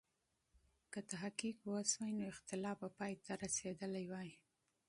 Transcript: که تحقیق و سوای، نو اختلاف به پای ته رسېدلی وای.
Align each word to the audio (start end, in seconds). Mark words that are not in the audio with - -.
که 0.93 0.99
تحقیق 1.11 1.57
و 1.67 1.73
سوای، 1.91 2.11
نو 2.17 2.23
اختلاف 2.33 2.77
به 2.81 2.89
پای 2.97 3.13
ته 3.23 3.33
رسېدلی 3.43 4.05
وای. 4.11 4.29